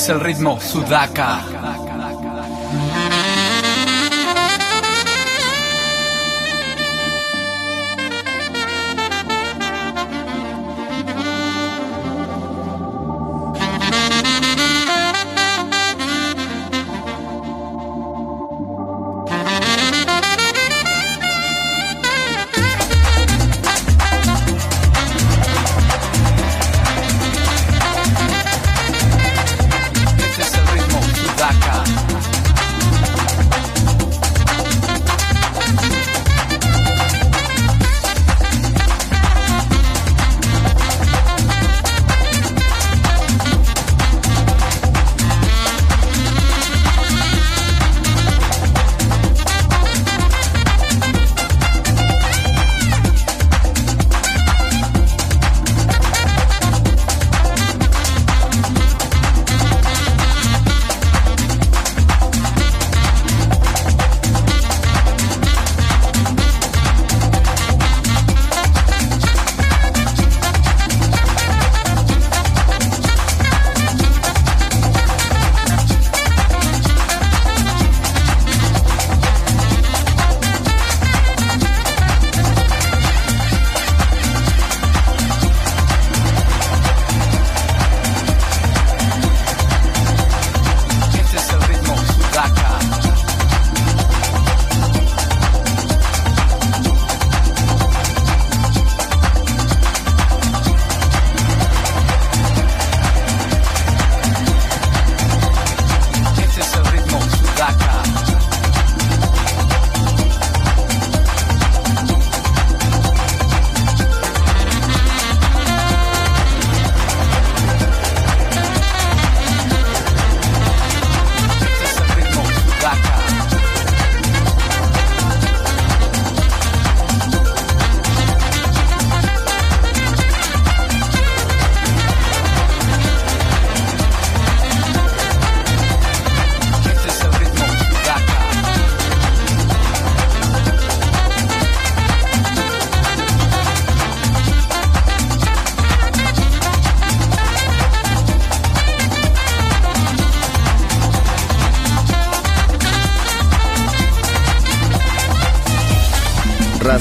[0.00, 1.49] Es el ritmo Sudaka.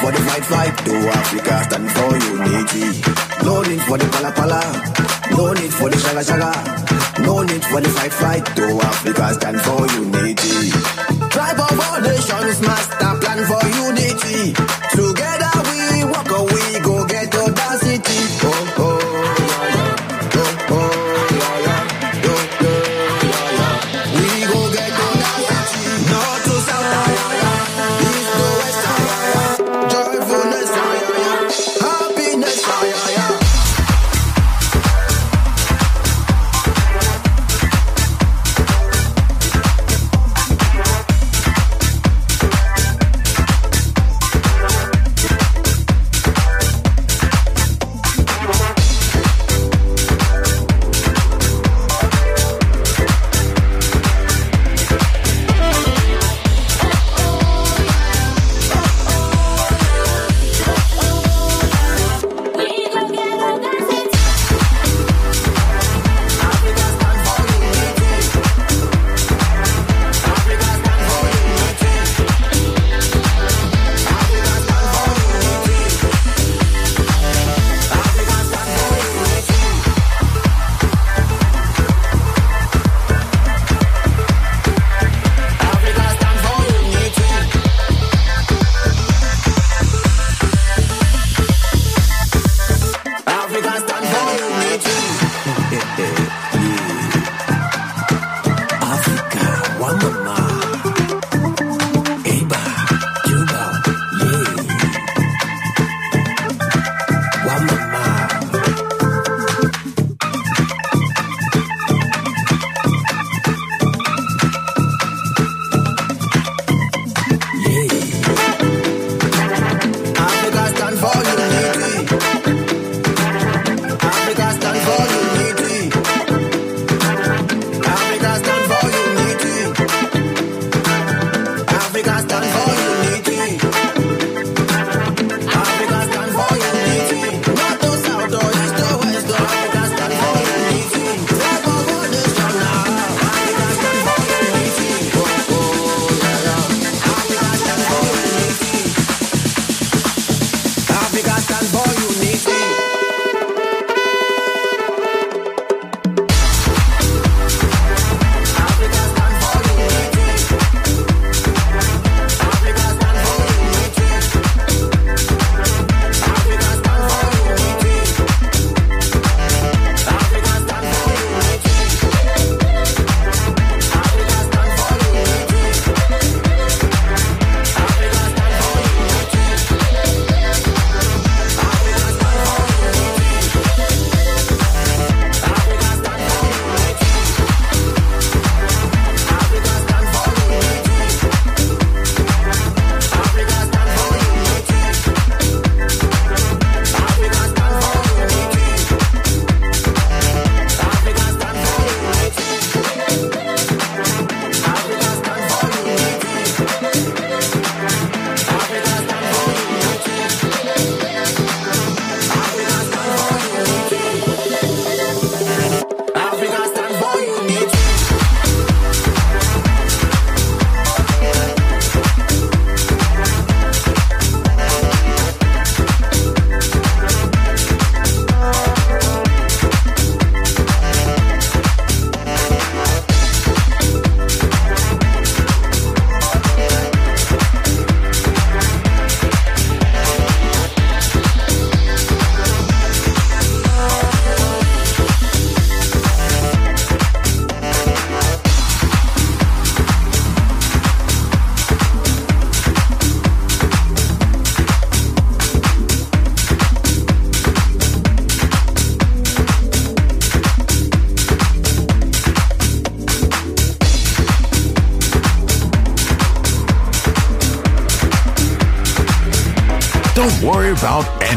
[0.00, 0.74] for the fight fight.
[0.86, 2.86] To Africa stand for unity.
[3.44, 4.60] No need for the pala pala.
[5.36, 6.52] No need for the shaga shaga.
[7.26, 8.44] No need for the fight fight.
[8.56, 10.72] To Africa stand for unity.
[11.30, 12.99] Tribe of all nations must